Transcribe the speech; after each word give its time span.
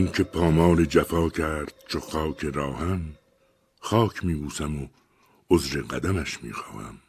آنکه 0.00 0.24
پامال 0.24 0.84
جفا 0.84 1.28
کرد 1.28 1.74
چو 1.88 2.00
خاک 2.00 2.44
راهم 2.44 3.14
خاک 3.80 4.24
میبوسم 4.24 4.82
و 4.82 4.88
عذر 5.50 5.82
قدمش 5.82 6.42
می‌خواهم. 6.42 7.00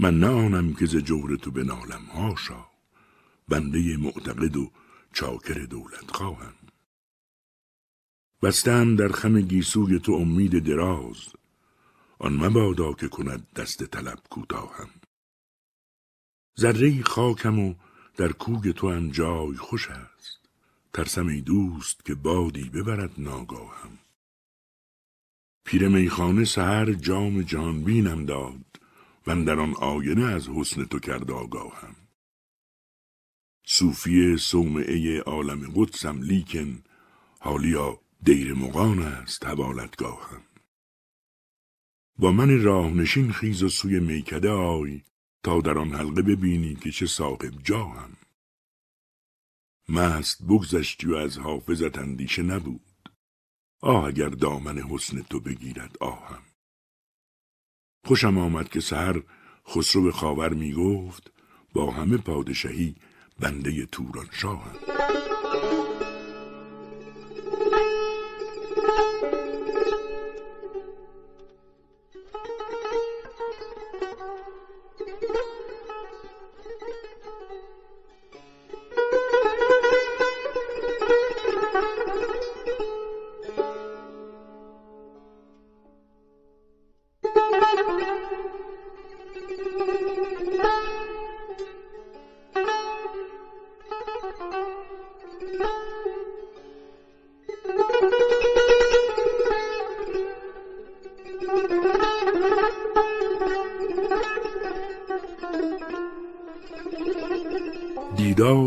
من 0.00 0.18
نه 0.18 0.26
آنم 0.26 0.74
که 0.74 0.86
ز 0.86 0.96
جور 0.96 1.36
تو 1.36 1.50
بنالم 1.50 2.04
هاشا 2.04 2.66
بنده 3.48 3.96
معتقد 3.96 4.56
و 4.56 4.70
چاکر 5.12 5.54
دولت 5.54 6.10
خواهم. 6.10 6.54
بستم 8.42 8.96
در 8.96 9.08
خم 9.08 9.40
گیسوی 9.40 9.98
تو 9.98 10.12
امید 10.12 10.58
دراز 10.58 11.28
آن 12.18 12.32
مبادا 12.32 12.92
که 12.92 13.08
کند 13.08 13.52
دست 13.56 13.84
طلب 13.84 14.18
کوتاهم. 14.30 14.90
ذره 16.60 17.02
خاکم 17.02 17.58
و 17.58 17.74
در 18.16 18.32
کوگ 18.32 18.70
تو 18.70 18.90
هم 18.90 19.10
جای 19.10 19.56
خوش 19.56 19.88
است. 19.90 20.39
ترسم 20.92 21.26
ای 21.26 21.40
دوست 21.40 22.04
که 22.04 22.14
بادی 22.14 22.68
ببرد 22.68 23.10
ناگاهم. 23.18 23.98
پیر 25.64 25.88
میخانه 25.88 26.44
سهر 26.44 26.92
جام 26.92 27.42
جانبینم 27.42 28.26
داد 28.26 28.80
و 29.26 29.44
در 29.44 29.60
آن 29.60 29.74
آینه 29.74 30.24
از 30.24 30.48
حسن 30.48 30.84
تو 30.84 30.98
کرد 30.98 31.30
آگاهم. 31.30 31.96
صوفی 33.66 34.36
صومعه 34.36 35.20
عالم 35.20 35.72
قدسم 35.74 36.22
لیکن 36.22 36.82
حالیا 37.38 38.00
دیر 38.24 38.54
مقان 38.54 38.98
است 38.98 39.46
حوالتگاهم. 39.46 40.42
با 42.18 42.32
من 42.32 42.62
راهنشین 42.62 43.32
خیز 43.32 43.62
و 43.62 43.68
سوی 43.68 44.00
میکده 44.00 44.50
آی 44.50 45.02
تا 45.42 45.60
در 45.60 45.78
آن 45.78 45.92
حلقه 45.92 46.22
ببینی 46.22 46.74
که 46.74 46.90
چه 46.90 47.06
صاحب 47.06 47.62
جاهم. 47.62 48.16
مست 49.90 50.42
بگذشتی 50.42 51.06
و 51.06 51.14
از 51.14 51.38
حافظت 51.38 51.98
اندیشه 51.98 52.42
نبود. 52.42 53.10
آه 53.82 54.04
اگر 54.04 54.28
دامن 54.28 54.78
حسن 54.78 55.22
تو 55.22 55.40
بگیرد 55.40 55.96
آهم. 56.00 56.42
خوشم 58.06 58.38
آمد 58.38 58.68
که 58.68 58.80
سهر 58.80 59.22
خسرو 59.68 60.12
خاور 60.12 60.54
می 60.54 60.72
گفت 60.72 61.32
با 61.72 61.90
همه 61.90 62.16
پادشهی 62.16 62.94
بنده 63.40 63.86
توران 63.86 64.28
شاهم 64.32 64.76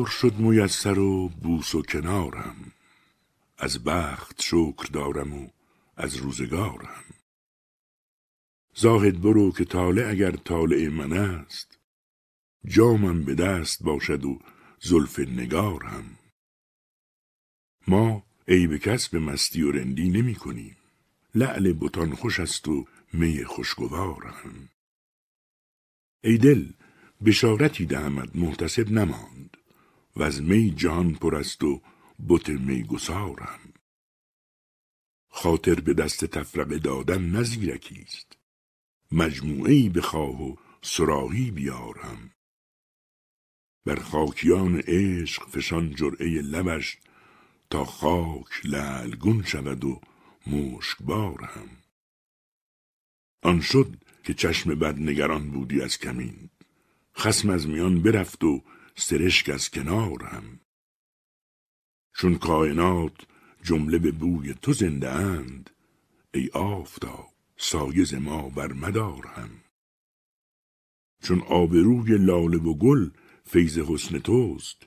دیدار 0.04 0.16
شد 0.16 0.36
میسر 0.36 1.00
و 1.00 1.30
بوس 1.30 1.76
و 1.76 1.82
کنارم. 1.82 2.72
از 3.58 3.84
بخت 3.84 4.42
شکر 4.42 4.88
دارم 4.94 5.34
و 5.34 5.50
از 5.98 6.16
روزگارم. 6.16 7.04
زاهد 8.76 9.22
برو 9.22 9.52
که 9.52 9.66
طالع 9.66 10.10
اگر 10.10 10.32
طالع 10.32 10.88
من 10.88 11.14
است 11.14 11.80
جامم 12.68 13.24
به 13.24 13.36
دست 13.36 13.84
باشد 13.84 14.26
و 14.26 14.40
زلف 14.80 15.20
نگارم. 15.20 16.18
ما 17.88 18.24
عیب 18.48 18.78
کس 18.78 19.10
به 19.10 19.20
مستی 19.20 19.62
و 19.62 19.72
رندی 19.72 20.10
نمی 20.10 20.36
کنیم. 20.36 20.78
لعل 21.36 21.74
بتان 21.74 22.16
خوش 22.16 22.40
است 22.40 22.68
و 22.68 22.88
می 23.14 23.46
خوشگوارم. 23.46 24.70
ای 26.24 26.38
دل 26.38 26.66
بشارتی 27.26 27.86
دهمت 27.86 28.36
محتسب 28.36 28.92
نماند. 28.92 29.58
و 30.16 30.24
از 30.24 30.42
می 30.42 30.72
جهان 30.72 31.14
پر 31.14 31.36
است 31.36 31.64
و 31.64 31.82
بت 32.28 32.50
می 32.50 32.84
گسارم. 32.84 33.74
خاطر 35.30 35.76
به 35.76 35.94
دست 35.94 36.26
تفرقه 36.26 36.80
دادن 36.80 37.22
نزیرکی 37.22 38.02
است. 38.02 38.38
مجموعه 39.12 39.90
بخواه 39.90 40.44
و 40.44 40.56
سراحی 40.82 41.52
بیارم. 41.52 42.32
بر 43.86 43.96
خاکیان 43.96 44.80
عشق 44.88 45.50
فشان 45.50 45.96
جرعه 45.96 46.42
لبش 46.42 46.98
تا 47.70 47.86
خاک 47.86 48.66
لعلگون 48.66 49.44
شود 49.44 49.84
و 49.84 50.02
مشک 50.48 50.98
بارم. 51.02 51.70
آن 53.42 53.62
شد 53.62 53.96
که 54.24 54.34
چشم 54.34 54.76
بد 54.76 55.00
نگران 55.00 55.52
بودی 55.52 55.82
از 55.82 55.98
کمین. 55.98 56.50
خسم 57.18 57.50
از 57.50 57.68
میان 57.68 58.02
برفت 58.02 58.44
و 58.44 58.64
سرشک 58.96 59.50
از 59.50 59.70
کنارم 59.70 60.60
چون 62.16 62.38
کائنات 62.38 63.28
جمله 63.64 63.98
به 63.98 64.12
بوی 64.12 64.54
تو 64.54 64.74
زنده 64.74 65.10
اند 65.10 65.70
ای 66.34 66.50
آفتاب 66.54 67.34
سایز 67.58 68.14
ما 68.14 68.50
بر 68.50 68.74
مدارم 68.74 69.64
چون 71.24 71.42
آبروی 71.42 72.18
لاله 72.18 72.58
و 72.58 72.74
گل 72.74 73.10
فیض 73.46 73.78
حسن 73.78 74.20
توست 74.20 74.86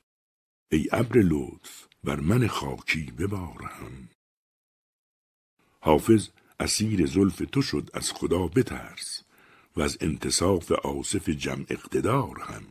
ای 0.72 0.88
ابر 0.92 1.18
لطف 1.18 1.86
بر 2.04 2.20
من 2.20 2.46
خاکی 2.46 3.04
ببارم 3.04 4.08
حافظ 5.80 6.28
اسیر 6.60 7.06
زلف 7.06 7.42
تو 7.52 7.62
شد 7.62 7.90
از 7.94 8.12
خدا 8.12 8.46
بترس 8.46 9.22
و 9.76 9.82
از 9.82 9.98
انتصاف 10.00 10.72
آصف 10.72 11.28
جمع 11.28 11.66
اقتدار 11.70 12.40
هم. 12.40 12.64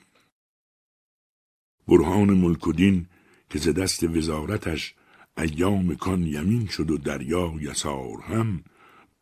برهان 1.88 2.34
ملک 2.34 2.68
و 2.68 2.74
دین 2.74 3.08
که 3.50 3.60
ز 3.60 3.70
دست 3.70 4.04
وزارتش 4.04 4.96
ایام 5.38 5.96
کان 5.96 6.28
یمین 6.28 6.68
شد 6.68 6.92
و 6.92 6.98
دریا 6.98 7.54
یسار 7.60 8.22
هم. 8.22 8.64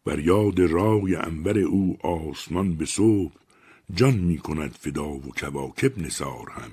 بر 0.05 0.19
یاد 0.19 0.59
رای 0.59 1.15
انبر 1.15 1.57
او 1.59 1.97
آسمان 2.05 2.75
به 2.75 2.85
صبح 2.85 3.33
جان 3.93 4.17
می 4.17 4.37
کند 4.37 4.71
فدا 4.71 5.09
و 5.09 5.21
کواکب 5.21 5.99
نثار 5.99 6.49
هم. 6.49 6.71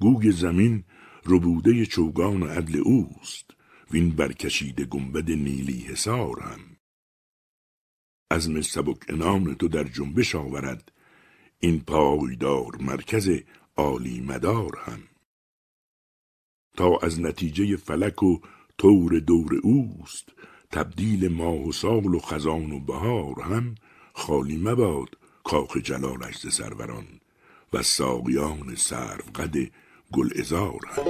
گوگ 0.00 0.30
زمین 0.30 0.84
ربوده 1.26 1.86
چوگان 1.86 2.42
عدل 2.42 2.80
اوست 2.84 3.50
وین 3.90 4.10
برکشیده 4.10 4.84
گنبد 4.84 5.30
نیلی 5.30 5.80
حصار 5.80 6.40
هم. 6.40 6.60
عزم 8.30 8.60
سبک 8.60 9.10
انان 9.10 9.54
تو 9.54 9.68
در 9.68 9.84
جنبش 9.84 10.34
آورد 10.34 10.92
این 11.60 11.80
پایدار 11.80 12.76
مرکز 12.80 13.30
عالی 13.78 14.20
مدار 14.20 14.78
هم. 14.78 15.02
تا 16.76 16.96
از 17.02 17.20
نتیجه 17.20 17.76
فلک 17.76 18.22
و 18.22 18.38
طور 18.78 19.18
دور 19.18 19.60
اوست 19.62 20.28
تبدیل 20.70 21.28
ماه 21.28 21.68
و 21.68 21.72
سال 21.72 22.14
و 22.14 22.18
خزان 22.18 22.72
و 22.72 22.80
بهار 22.80 23.40
هم 23.40 23.74
خالی 24.12 24.56
مباد 24.56 25.08
کاخ 25.44 25.76
جلالش 25.76 26.48
سروران 26.48 27.20
و 27.72 27.82
ساقیان 27.82 28.74
سرو 28.74 29.24
گل 30.12 30.28
ازار 30.38 30.80
هم. 30.86 31.04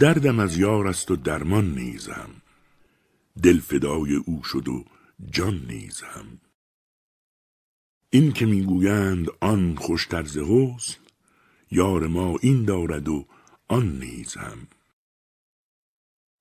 دردم 0.00 0.38
از 0.38 0.56
یار 0.56 0.88
است 0.88 1.10
و 1.10 1.16
درمان 1.16 1.74
نیزم. 1.74 2.30
دل 3.42 3.58
فدای 3.58 4.14
او 4.26 4.44
شد 4.44 4.68
و 4.68 4.84
جان 5.30 5.66
نیزم. 5.68 6.45
این 8.16 8.32
که 8.32 8.46
می‌گویند 8.46 9.26
آن 9.40 9.76
خوش 9.76 10.08
طرز 10.08 10.38
حسن 10.38 10.98
یار 11.70 12.06
ما 12.06 12.38
این 12.42 12.64
دارد 12.64 13.08
و 13.08 13.26
آن 13.68 13.98
نیزم 13.98 14.68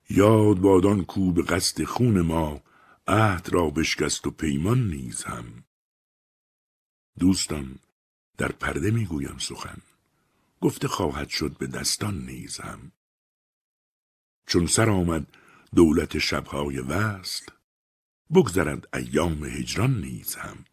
یاد 0.09 0.59
بادان 0.59 1.05
کو 1.05 1.31
به 1.31 1.41
قصد 1.41 1.83
خون 1.83 2.21
ما 2.21 2.61
عهد 3.07 3.49
را 3.49 3.69
بشکست 3.69 4.27
و 4.27 4.31
پیمان 4.31 4.87
نیزم 4.87 5.63
دوستان 7.19 7.79
در 8.37 8.51
پرده 8.51 8.91
می‌گویم 8.91 9.37
سخن 9.37 9.81
گفته 10.61 10.87
خواهد 10.87 11.29
شد 11.29 11.57
به 11.57 11.67
دستان 11.67 12.25
نیزم 12.25 12.91
چون 14.47 14.67
سر 14.67 14.89
آمد 14.89 15.27
دولت 15.75 16.17
شبهای 16.17 16.79
وصل 16.79 17.45
بگذرد 18.33 18.95
ایام 18.95 19.45
هجران 19.45 20.01
نیز 20.01 20.35
هم. 20.35 20.65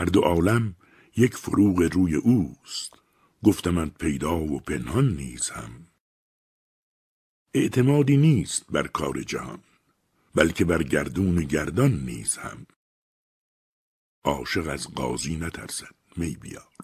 هر 0.00 0.06
دو 0.06 0.20
عالم 0.20 0.76
یک 1.16 1.36
فروغ 1.36 1.88
روی 1.92 2.14
اوست. 2.14 2.98
گفتمند 3.44 3.94
پیدا 3.94 4.38
و 4.38 4.60
پنهان 4.60 5.08
نیز 5.08 5.50
هم. 5.50 5.86
اعتمادی 7.54 8.16
نیست 8.16 8.66
بر 8.70 8.86
کار 8.86 9.22
جهان 9.22 9.62
بلکه 10.34 10.64
بر 10.64 10.82
گردون 10.82 11.44
گردان 11.44 11.92
نیز 11.92 12.36
هم. 12.36 12.66
عاشق 14.24 14.68
از 14.68 14.88
قاضی 14.94 15.36
نترسد 15.36 15.94
می 16.16 16.36
بیار 16.36 16.76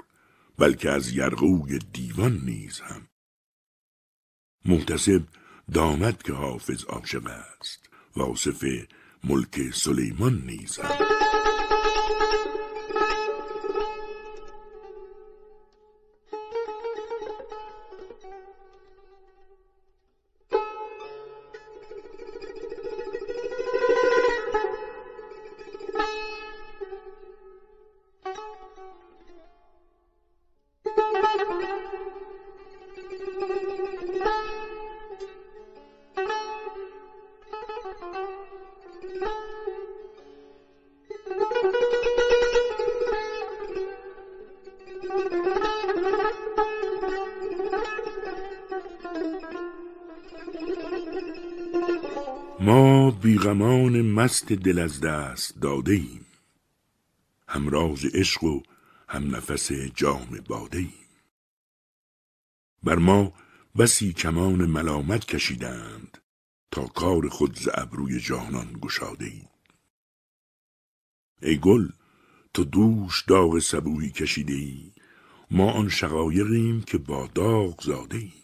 بلکه 0.59 0.91
از 0.91 1.13
یرغوی 1.13 1.79
دیوان 1.79 2.41
نیز 2.45 2.81
هم. 2.81 3.09
محتسب 4.65 5.23
دامد 5.75 6.23
که 6.23 6.33
حافظ 6.33 6.85
عاشق 6.85 7.27
است 7.27 7.91
واصف 8.17 8.65
ملک 9.25 9.71
سلیمان 9.75 10.43
نیز 10.47 10.79
ما 53.37 53.43
بیغمان 53.43 54.03
مست 54.03 54.53
دل 54.53 54.79
از 54.79 55.01
دست 55.01 55.61
داده 55.61 55.93
ایم 55.93 56.27
همراز 57.49 58.05
عشق 58.05 58.45
و 58.45 58.63
هم 59.09 59.37
نفس 59.37 59.73
جام 59.73 60.41
باده 60.49 60.79
ایم. 60.79 61.09
بر 62.83 62.97
ما 62.97 63.33
بسی 63.79 64.13
کمان 64.13 64.67
ملامت 64.67 65.25
کشیدند 65.25 66.19
تا 66.71 66.87
کار 66.87 67.29
خود 67.29 67.59
ز 67.59 67.69
ابروی 67.75 68.21
جانان 68.21 68.79
گشاده 68.81 69.25
ایم. 69.25 69.49
ای 71.43 71.59
گل 71.59 71.89
تو 72.55 72.65
دوش 72.65 73.25
داغ 73.25 73.59
سبویی 73.59 74.11
کشیده 74.11 74.55
ای. 74.55 74.93
ما 75.51 75.73
آن 75.73 75.89
شقایقیم 75.89 76.83
که 76.83 76.99
با 76.99 77.27
داغ 77.27 77.83
زاده 77.83 78.17
ایم. 78.17 78.43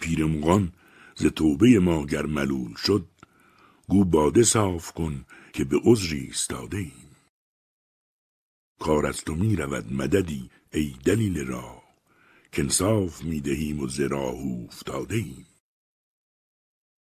پیرمغان 0.00 0.72
ز 1.16 1.26
توبه 1.26 1.78
ما 1.78 2.06
گر 2.06 2.26
ملول 2.26 2.74
شد 2.74 3.15
گو 3.88 4.04
باده 4.04 4.42
صاف 4.42 4.92
کن 4.92 5.24
که 5.52 5.64
به 5.64 5.80
عذری 5.84 6.20
ایستاده 6.20 6.76
ایم. 6.76 7.16
کار 8.80 9.06
از 9.06 9.24
تو 9.24 9.34
می 9.34 9.56
رود 9.56 9.92
مددی 9.92 10.50
ای 10.72 10.94
دلیل 11.04 11.46
را 11.46 11.82
که 12.52 12.62
انصاف 12.62 13.24
می 13.24 13.40
دهیم 13.40 13.80
و 13.80 13.88
ز 13.88 14.00
راه 14.00 14.34
افتاده 14.34 15.14
ایم. 15.14 15.46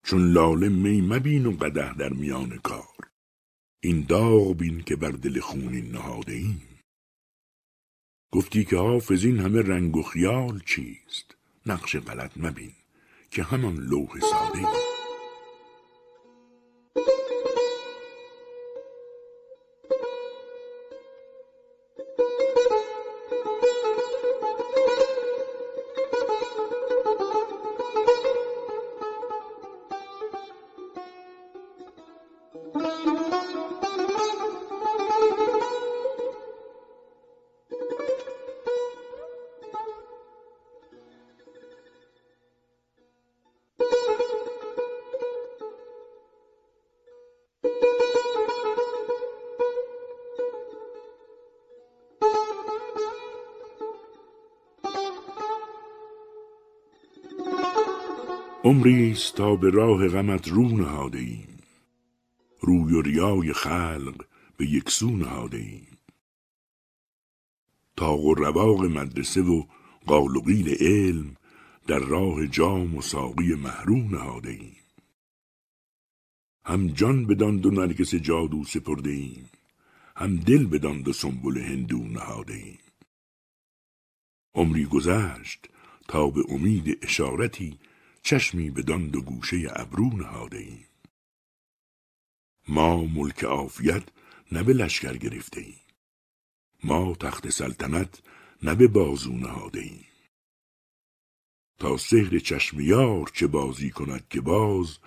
چون 0.04 0.34
لاله 0.34 0.70
می 0.70 1.02
مبین 1.02 1.46
و 1.46 1.52
قده 1.52 1.94
در 1.94 2.10
میان 2.14 2.58
کار. 2.58 3.10
این 3.80 4.02
داغ 4.02 4.58
بین 4.58 4.82
که 4.82 4.96
بر 4.96 5.12
دل 5.12 5.40
خونین 5.40 5.92
نهاده 5.92 6.34
ایم. 6.34 6.80
گفتی 8.32 8.66
که 8.66 8.78
حافظ 8.78 9.26
این 9.26 9.40
همه 9.40 9.62
رنگ 9.62 9.98
و 9.98 10.04
خیال 10.04 10.62
چیست؟ 10.66 11.36
نقش 11.66 11.96
غلط 11.96 12.32
مبین 12.38 12.74
که 13.32 13.44
همان 13.44 13.76
لوح 13.76 14.20
ساده 14.20 14.91
عمری 58.64 59.12
است 59.12 59.36
تا 59.36 59.56
به 59.56 59.70
راه 59.70 60.08
غمت 60.08 60.48
رو 60.48 60.78
نهاده 60.78 61.20
ایم 61.20 61.58
روی 62.60 62.94
و 62.94 63.02
ریای 63.02 63.54
خلق 63.54 64.26
به 64.58 64.66
یک 64.66 64.90
سو 64.90 65.10
نهاده 65.10 65.58
ایم 65.58 65.98
رواق 68.38 68.86
مدرسه 68.86 69.42
و 69.42 69.64
قال 70.06 70.38
علم 70.80 71.36
در 71.88 72.00
راه 72.00 72.48
جام 72.48 72.96
و 72.96 73.02
ساقی 73.02 73.56
محرو 73.56 73.96
نهاده 73.96 74.50
ایم 74.50 74.76
هم 76.66 76.88
جان 76.88 77.26
بدان 77.26 77.58
دو 77.58 77.72
نرگس 77.72 78.16
جادو 78.16 78.64
سپرده 78.64 79.10
ایم 79.10 79.50
هم 80.16 80.38
دل 80.38 80.66
بدان 80.66 81.02
دو 81.02 81.14
سنبل 81.14 81.58
هندو 81.58 81.98
نهاده 81.98 82.54
ایم 82.54 82.80
عمری 84.56 84.86
گذشت 84.86 85.70
تا 86.08 86.30
به 86.30 86.44
امید 86.50 86.98
اشارتی 87.02 87.80
چشمی 88.24 88.70
بدان 88.70 89.08
دو 89.08 89.22
گوشه 89.22 89.68
ابرو 89.76 90.18
نهاده 90.18 90.58
ایم 90.58 90.88
ما 92.68 93.04
ملک 93.04 93.44
عافیت 93.44 94.04
نه 94.52 94.64
به 94.64 94.74
لشکر 94.74 95.18
گرفته 95.18 95.62
ایم 95.62 95.80
ما 96.84 97.16
تخت 97.16 97.50
سلطنت 97.50 98.22
نه 98.64 98.76
به 98.76 98.88
بازو 98.88 99.34
نهاده 99.34 99.80
ایم 99.80 100.06
تا 101.80 101.98
سحر 101.98 102.40
چشم 102.40 102.80
یار 102.80 103.28
چه 103.34 103.48
بازی 103.48 103.90
کند 103.90 104.28
که 104.30 104.42
باز 104.42 104.98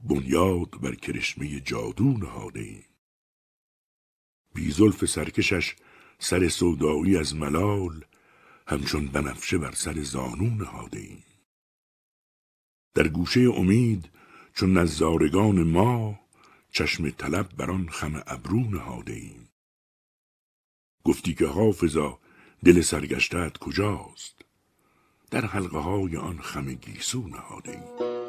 بنیاد 0.00 0.70
بر 0.80 0.94
کرشمه 0.94 1.60
جادو 1.60 2.04
نهاده 2.04 2.60
ایم 2.60 2.84
بی 4.54 4.70
زلف 4.70 5.04
سرکشش 5.04 5.76
سر 6.18 6.48
سودایی 6.48 7.16
از 7.16 7.36
ملال 7.36 8.04
همچون 8.66 9.06
بنفشه 9.06 9.58
بر 9.58 9.72
سر 9.72 10.02
زانو 10.02 10.50
نهاده 10.50 10.98
ایم 10.98 11.24
در 12.94 13.08
گوشه 13.08 13.40
امید 13.40 14.08
چون 14.54 14.78
نزارگان 14.78 15.62
ما 15.62 16.20
چشم 16.72 17.10
طلب 17.10 17.48
بر 17.56 17.70
آن 17.70 17.88
خم 17.88 18.22
ابرو 18.26 18.60
نهاده 18.60 19.12
ایم 19.12 19.48
گفتی 21.04 21.34
که 21.34 21.46
حافظا 21.46 22.18
دل 22.64 22.80
سرگشتت 22.80 23.58
کجاست؟ 23.58 24.34
در 25.30 25.46
حلقه 25.46 25.78
های 25.78 26.16
آن 26.16 26.40
خم 26.40 26.74
گیسو 26.74 27.28
نهاده 27.28 27.70
ایم 27.70 28.19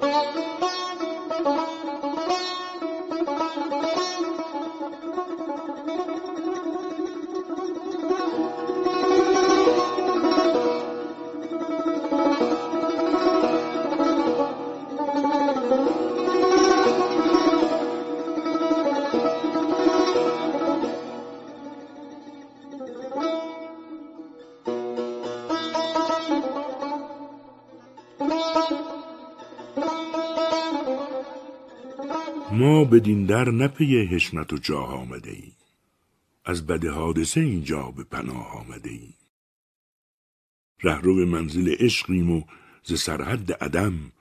ما 32.52 32.84
بدین 32.84 33.26
در 33.26 33.52
نپی 33.52 34.06
حشمت 34.06 34.54
و 34.54 34.58
جاه 34.58 34.94
آمده 34.94 35.32
ایم. 35.32 35.56
از 36.46 36.68
بد 36.68 36.86
حادثه 36.86 37.42
اینجا 37.42 37.92
به 37.92 38.04
پناه 38.04 38.56
آمده 38.56 38.90
ایم. 38.90 39.16
رهرو 40.84 41.26
منزل 41.26 41.76
عشقیم 41.80 42.32
و 42.32 42.44
ز 42.84 42.94
سرحد 42.94 43.52
عدم 43.54 44.12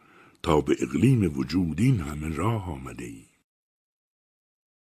تا 0.42 0.60
به 0.60 0.76
اقلیم 0.80 1.38
وجود 1.38 1.80
این 1.80 2.00
همه 2.00 2.37
راه 2.37 2.70
آمده 2.70 3.04
ایم. 3.04 3.28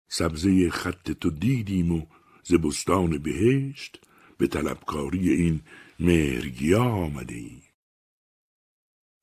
سبزه 0.08 0.70
خط 0.70 1.12
تو 1.12 1.30
دیدیم 1.30 1.92
و 1.92 2.06
ز 2.44 2.54
بستان 2.54 3.18
بهشت 3.18 4.00
به 4.38 4.48
طلبکاری 4.48 5.30
این 5.30 5.62
مهرگیا 6.00 6.84
آمده 6.84 7.36
ایم. 7.36 7.62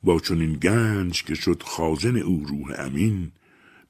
با 0.03 0.21
چنین 0.21 0.53
گنج 0.53 1.25
که 1.25 1.35
شد 1.35 1.63
خازن 1.63 2.17
او 2.17 2.45
روح 2.45 2.75
امین 2.79 3.33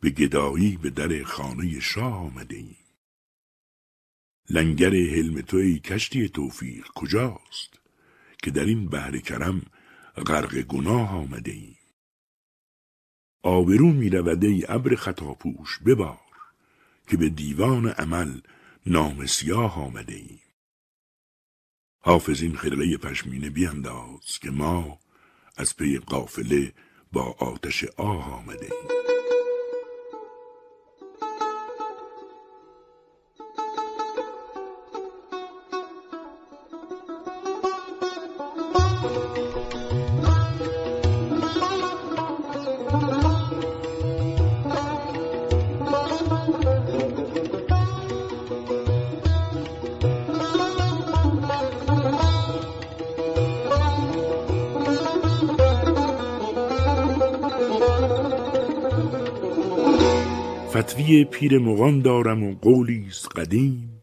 به 0.03 0.11
گدایی 0.11 0.77
به 0.77 0.91
در 0.91 1.23
خانه 1.25 1.81
شاه 1.81 2.15
آمده 2.15 2.57
ایم. 2.57 2.77
لنگر 4.51 4.91
حلم 4.91 5.41
توی 5.41 5.79
کشتی 5.79 6.29
توفیق 6.29 6.87
کجاست 6.95 7.81
که 8.43 8.51
در 8.51 8.65
این 8.65 8.89
بحر 8.89 9.19
کرم 9.19 9.63
غرق 10.27 10.61
گناه 10.61 11.11
آمده 11.11 11.53
ایم. 11.53 11.79
آبرو 13.43 13.87
می 13.93 14.11
رود 14.11 14.45
ای 14.45 14.65
ابر 14.69 14.95
خطاپوش 14.95 15.79
ببار 15.87 16.21
که 17.09 17.17
به 17.17 17.29
دیوان 17.29 17.89
عمل 17.89 18.41
نام 18.87 19.27
سیاه 19.27 19.79
آمده 19.79 20.15
ایم. 20.15 20.41
حافظ 22.01 22.43
این 22.43 22.57
خرقه 22.57 22.97
پشمینه 22.97 23.51
بیانداز 23.51 24.39
که 24.41 24.51
ما 24.51 24.99
از 25.57 25.77
پی 25.77 25.99
قافله 25.99 26.73
با 27.13 27.23
آتش 27.23 27.85
آه 27.85 28.33
آمده 28.33 28.69
ایم. 28.73 29.22
فتوی 60.93 61.25
پیر 61.25 61.59
مغان 61.59 62.01
دارم 62.01 62.43
و 62.43 62.55
قولی 62.55 63.07
است 63.07 63.39
قدیم 63.39 64.03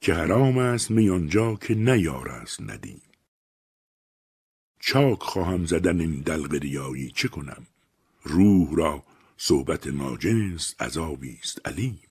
که 0.00 0.14
حرام 0.14 0.58
است 0.58 0.90
می 0.90 1.10
آنجا 1.10 1.54
که 1.54 1.74
نیار 1.74 2.28
است 2.28 2.60
ندیم. 2.60 3.02
چاک 4.80 5.22
خواهم 5.22 5.66
زدن 5.66 6.00
این 6.00 6.20
دلق 6.20 6.54
ریایی 6.54 7.10
چه 7.10 7.28
کنم؟ 7.28 7.66
روح 8.22 8.76
را 8.76 9.04
صحبت 9.36 9.86
ناجنس 9.86 10.74
عذابی 10.80 11.38
است 11.42 11.66
علیم. 11.66 12.02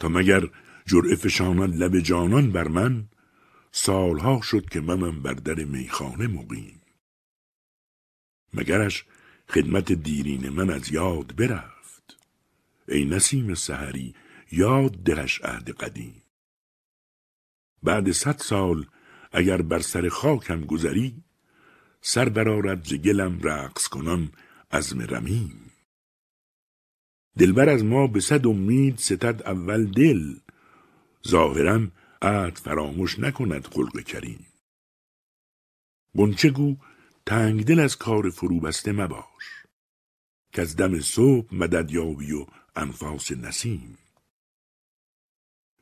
تا 0.00 0.08
مگر 0.08 0.48
جرعه 0.86 1.16
فشاند 1.16 1.82
لب 1.82 1.98
جانان 1.98 2.52
بر 2.52 2.68
من 2.68 3.08
سالها 3.72 4.40
شد 4.42 4.68
که 4.68 4.80
منم 4.80 5.22
بر 5.22 5.34
در 5.34 5.64
میخانه 5.64 6.26
مقیم. 6.26 6.80
مگرش 8.54 9.04
خدمت 9.48 9.92
دیرین 9.92 10.48
من 10.48 10.70
از 10.70 10.92
یاد 10.92 11.36
برفت. 11.36 11.73
ای 12.88 13.04
نسیم 13.04 13.54
سحری 13.54 14.14
یاد 14.52 14.92
دلش 14.92 15.40
عهد 15.44 15.70
قدیم. 15.70 16.22
بعد 17.82 18.12
صد 18.12 18.38
سال 18.38 18.86
اگر 19.32 19.62
بر 19.62 19.78
سر 19.78 20.08
خاکم 20.08 20.64
گذری 20.64 21.22
سر 22.00 22.28
برارد 22.28 22.84
ز 22.84 22.94
گلم 22.94 23.40
رقص 23.42 23.88
کنان 23.88 24.32
عزم 24.70 25.00
رمیم. 25.00 25.70
دلبر 27.38 27.68
از 27.68 27.84
ما 27.84 28.06
به 28.06 28.20
صد 28.20 28.46
امید 28.46 28.98
ستد 28.98 29.42
اول 29.46 29.84
دل 29.84 30.34
ظاهرا 31.28 31.88
عهد 32.22 32.56
فراموش 32.56 33.18
نکند 33.18 33.66
خلق 33.66 34.00
کریم. 34.00 34.46
گنچه 36.16 36.50
گو 36.50 36.76
تنگ 37.26 37.64
دل 37.64 37.80
از 37.80 37.96
کار 37.96 38.30
فرو 38.30 38.60
بسته 38.60 38.92
مباش. 38.92 39.44
که 40.52 40.62
از 40.62 40.76
دم 40.76 41.00
صبح 41.00 41.54
مدد 41.54 41.90
یابی 41.90 42.32
و 42.32 42.46
انفاس 42.76 43.32
نسیم. 43.32 43.98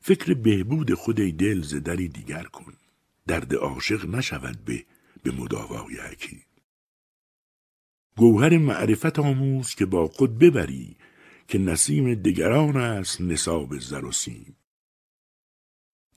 فکر 0.00 0.34
بهبود 0.34 0.94
خود 0.94 1.16
دل 1.16 1.62
ز 1.62 1.74
دری 1.74 2.08
دیگر 2.08 2.44
کن. 2.44 2.74
درد 3.26 3.54
عاشق 3.54 4.06
نشود 4.06 4.64
به 4.64 4.84
به 5.22 5.30
مداوای 5.30 5.96
حکیم 5.96 6.42
گوهر 8.16 8.58
معرفت 8.58 9.18
آموز 9.18 9.74
که 9.74 9.86
با 9.86 10.08
خود 10.08 10.38
ببری 10.38 10.96
که 11.48 11.58
نسیم 11.58 12.14
دگران 12.14 12.76
است 12.76 13.20
نصاب 13.20 13.78
زر 13.78 14.04
و 14.04 14.12
سیم. 14.12 14.56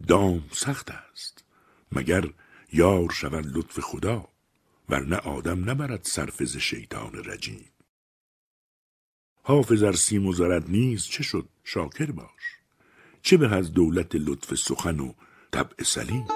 دام 0.08 0.50
سخت 0.51 0.91
است 0.91 1.44
مگر 1.91 2.34
یار 2.74 3.10
شود 3.10 3.58
لطف 3.58 3.79
خدا 3.79 4.29
ورنه 4.89 5.15
آدم 5.15 5.70
نبرد 5.70 6.03
صرف 6.03 6.58
شیطان 6.58 7.12
رجیم. 7.13 7.75
حافظ 9.47 9.83
ار 9.83 9.93
سیم 9.93 10.25
و 10.25 10.33
زرد 10.33 10.69
نیست 10.69 11.09
چه 11.09 11.23
شد؟ 11.23 11.49
شاکر 11.63 12.11
باش. 12.11 12.59
چه 13.21 13.37
به 13.37 13.55
از 13.55 13.73
دولت 13.73 14.15
لطف 14.15 14.55
سخن 14.55 14.99
و 14.99 15.13
طبع 15.51 15.83
سلیم؟ 15.83 16.27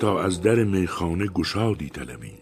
تا 0.00 0.22
از 0.22 0.42
در 0.42 0.64
میخانه 0.64 1.26
گشادی 1.26 1.88
طلبیم. 1.88 2.38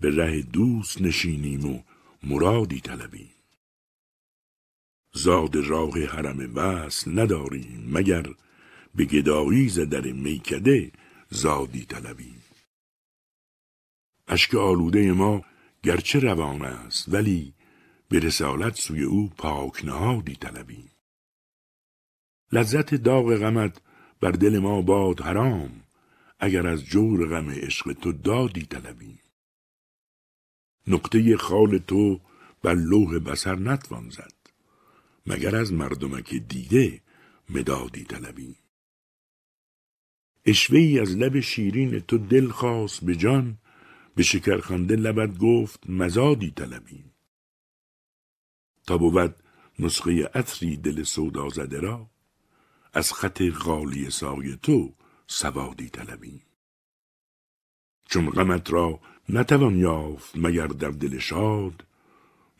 به 0.00 0.16
ره 0.16 0.42
دوست 0.42 1.02
نشینیم 1.02 1.64
و 1.64 1.82
مرادی 2.22 2.80
طلبیم. 2.80 3.30
زاد 5.12 5.56
راه 5.56 6.04
حرم 6.04 6.56
وصل 6.56 7.18
نداریم 7.20 7.88
مگر 7.92 8.26
به 8.94 9.04
گدایی 9.04 9.68
ز 9.68 9.78
در 9.78 10.00
میکده 10.00 10.92
زادی 11.30 11.84
طلبیم. 11.84 12.42
اشک 14.28 14.54
آلوده 14.54 15.12
ما 15.12 15.42
گرچه 15.82 16.18
روان 16.18 16.62
است 16.62 17.08
ولی 17.08 17.54
به 18.08 18.18
رسالت 18.18 18.74
سوی 18.74 19.02
او 19.02 19.28
پاک 19.28 19.84
نهادی 19.84 20.36
طلبیم. 20.36 20.90
لذت 22.52 22.94
داغ 22.94 23.36
غمت 23.36 23.80
بر 24.20 24.30
دل 24.30 24.58
ما 24.58 24.82
باد 24.82 25.20
حرام 25.20 25.83
اگر 26.38 26.66
از 26.66 26.84
جور 26.84 27.28
غم 27.28 27.50
عشق 27.50 27.92
تو 27.92 28.12
دادی 28.12 28.62
طلبیم 28.66 29.18
نقطه 30.86 31.36
خال 31.36 31.78
تو 31.78 32.20
بر 32.62 32.74
لوح 32.74 33.18
بسر 33.18 33.54
نتوان 33.56 34.10
زد 34.10 34.32
مگر 35.26 35.56
از 35.56 35.72
مردمک 35.72 36.34
دیده 36.34 37.00
مدادی 37.50 38.04
طلبیم 38.04 38.56
اشوه 40.46 40.78
ای 40.78 41.00
از 41.00 41.16
لب 41.16 41.40
شیرین 41.40 42.00
تو 42.00 42.18
دل 42.18 42.48
خواست 42.48 43.04
به 43.04 43.16
جان 43.16 43.58
به 44.14 44.22
شکرخنده 44.22 44.96
لبت 44.96 45.38
گفت 45.38 45.90
مزادی 45.90 46.50
طلبیم 46.50 47.12
تا 48.86 48.98
بود 48.98 49.36
نسخه 49.78 50.30
عطری 50.34 50.76
دل 50.76 51.02
سودا 51.02 51.48
زده 51.48 51.80
را 51.80 52.10
از 52.92 53.12
خط 53.12 53.42
غالی 53.42 54.10
سای 54.10 54.56
تو 54.62 54.94
سوادی 55.26 55.88
طلبیم 55.88 56.42
چون 58.04 58.30
غمت 58.30 58.70
را 58.72 59.00
نتوان 59.28 59.76
یافت 59.76 60.36
مگر 60.36 60.66
در 60.66 60.90
دل 60.90 61.18
شاد 61.18 61.84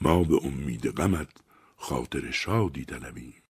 ما 0.01 0.25
به 0.25 0.41
امید 0.45 0.91
غمت 0.91 1.29
خاطر 1.77 2.31
شادی 2.31 2.85
طلبیم. 2.85 3.43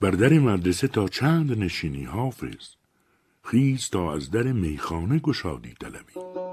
بر 0.00 0.10
در 0.10 0.32
مدرسه 0.38 0.88
تا 0.88 1.08
چند 1.08 1.58
نشینی 1.58 2.04
حافظ 2.04 2.68
خیز 3.44 3.90
تا 3.90 4.14
از 4.14 4.30
در 4.30 4.52
میخانه 4.52 5.18
گشادی 5.18 5.74
طلبیم. 5.80 6.45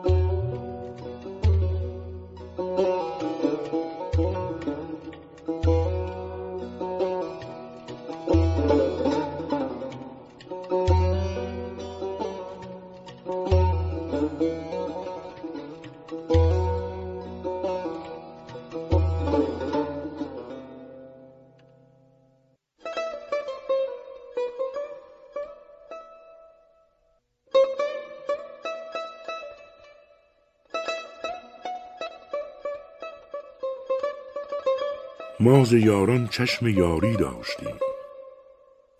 ما 35.43 35.63
ز 35.63 35.73
یاران 35.73 36.27
چشم 36.27 36.67
یاری 36.67 37.15
داشتیم. 37.15 37.75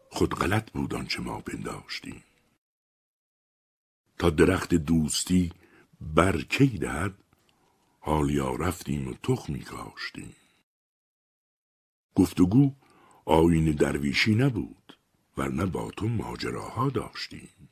خود 0.10 0.36
غلط 0.36 0.72
بود 0.72 0.96
آنچه 0.96 1.22
ما 1.22 1.42
پنداشتیم. 1.42 2.24
تا 4.18 4.30
درخت 4.30 4.74
دوستی 4.74 5.52
برکی 6.02 6.68
دهد 6.68 7.14
حالیا 8.00 8.56
رفتیم 8.56 9.08
و 9.08 9.14
تخمی 9.14 9.60
کاشتیم 9.60 10.36
گفتگو 12.16 12.76
آین 13.26 13.72
درویشی 13.72 14.36
نبود 14.36 14.98
ورنه 15.38 15.66
با 15.66 15.92
تو 15.92 16.08
ماجراها 16.08 16.90
داشتیم. 16.90 17.70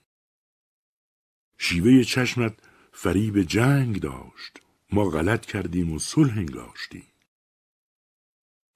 شیوه 1.57 2.03
چشمت 2.03 2.53
فریب 2.91 3.41
جنگ 3.41 3.99
داشت 3.99 4.61
ما 4.91 5.05
غلط 5.05 5.45
کردیم 5.45 5.91
و 5.93 5.99
صلح 5.99 6.37
انگاشتیم. 6.37 7.10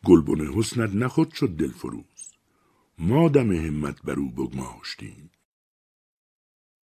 گلبن 0.06 0.54
حسنت 0.54 0.96
نخود 0.96 1.34
شد 1.34 1.56
دلفروز. 1.56 2.34
ما 2.98 3.30
دم 3.30 3.52
همت 3.52 4.02
بر 4.02 4.20
او 4.20 4.32
بگماشتیم. 4.32 5.32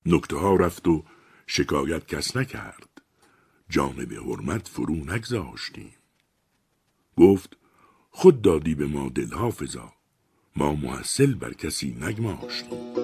نکته 0.07 0.37
ها 0.37 0.57
رفت 0.57 0.88
و 0.88 1.05
شکایت 1.46 2.07
کس 2.07 2.37
نکرد. 2.37 3.03
جانب 3.68 4.12
حرمت 4.12 4.68
فرو 4.68 4.94
نگذاشتیم. 4.94 5.94
گفت 7.16 7.57
خود 8.11 8.42
دادی 8.42 8.74
به 8.74 8.87
ما 8.87 9.09
دل 9.09 9.35
حافظا. 9.35 9.92
ما 10.57 10.74
محصل 10.74 11.35
بر 11.35 11.53
کسی 11.53 11.96
نگماشتیم. 12.00 12.94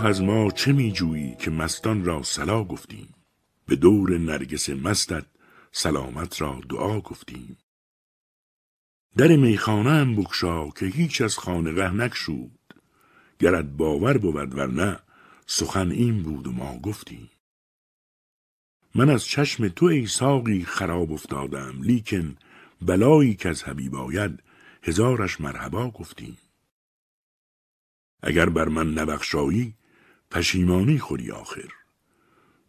صلاح 0.00 0.10
از 0.10 0.22
ما 0.22 0.50
چه 0.50 0.72
می 0.72 0.92
جویی 0.92 1.36
که 1.38 1.50
مستان 1.50 2.04
را 2.04 2.22
سلا 2.22 2.64
گفتیم؟ 2.64 3.14
به 3.66 3.76
دور 3.76 4.18
نرگس 4.18 4.70
مستت 4.70 5.24
سلامت 5.72 6.40
را 6.40 6.60
دعا 6.68 7.00
گفتیم. 7.00 7.56
در 9.16 9.36
میخانه 9.36 9.90
هم 9.90 10.16
بکشا 10.16 10.70
که 10.70 10.86
هیچ 10.86 11.20
از 11.20 11.38
خانقه 11.38 11.90
نکشود 11.90 12.58
گرد 13.38 13.76
باور 13.76 14.18
بود 14.18 14.54
ورنه 14.54 14.98
سخن 15.46 15.90
این 15.90 16.22
بود 16.22 16.46
و 16.46 16.52
ما 16.52 16.78
گفتیم. 16.78 17.30
من 18.94 19.10
از 19.10 19.24
چشم 19.24 19.68
تو 19.68 19.86
ای 19.86 20.06
ساقی 20.06 20.64
خراب 20.64 21.12
افتادم 21.12 21.82
لیکن 21.82 22.36
بلایی 22.82 23.34
که 23.34 23.48
از 23.48 23.64
حبیب 23.64 23.94
آید 23.94 24.42
هزارش 24.82 25.40
مرحبا 25.40 25.90
گفتیم. 25.90 26.38
اگر 28.22 28.48
بر 28.48 28.68
من 28.68 28.92
نبخشایی 28.92 29.74
پشیمانی 30.30 30.98
خوری 30.98 31.30
آخر. 31.30 31.72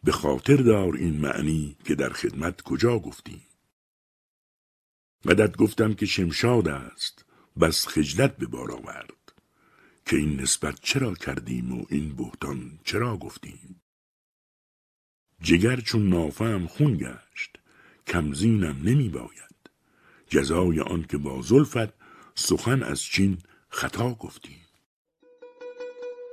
به 0.04 0.12
خاطر 0.12 0.56
دار 0.56 0.96
این 0.96 1.20
معنی 1.20 1.76
که 1.84 1.94
در 1.94 2.10
خدمت 2.10 2.62
کجا 2.62 2.98
گفتیم 2.98 3.42
قدت 5.24 5.56
گفتم 5.56 5.94
که 5.94 6.06
شمشاد 6.06 6.68
است 6.68 7.24
بس 7.60 7.86
خجلت 7.86 8.36
به 8.36 8.46
بار 8.46 8.72
آورد. 8.72 9.32
که 10.06 10.16
این 10.16 10.40
نسبت 10.40 10.80
چرا 10.80 11.14
کردیم 11.14 11.72
و 11.80 11.84
این 11.88 12.16
بهتان 12.16 12.78
چرا 12.84 13.16
گفتیم؟ 13.16 13.82
جگر 15.40 15.80
چون 15.80 16.08
نافم 16.08 16.66
خون 16.66 16.96
گشت 16.96 17.58
کمزینم 18.06 18.80
نمی 18.82 19.08
باید. 19.08 19.70
جزای 20.28 20.80
آن 20.80 21.02
که 21.02 21.18
با 21.18 21.42
زلفت 21.42 21.92
سخن 22.34 22.82
از 22.82 23.02
چین 23.02 23.38
خطا 23.68 24.14
گفتیم 24.14 24.61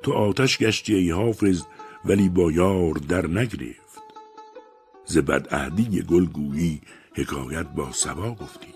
تو 0.04 0.14
آتش 0.14 0.58
گشتی 0.58 0.96
ای 0.96 1.12
حافظ 1.12 1.62
ولی 2.06 2.30
با 2.30 2.52
یار 2.52 2.94
در 2.94 3.28
نگرفت. 3.28 3.90
ز 5.06 5.18
بدعهدی 5.18 6.02
گل 6.02 6.26
گویی 6.26 6.82
حکایت 7.16 7.68
با 7.68 7.92
سبا 7.92 8.32
گفتی. 8.32 8.74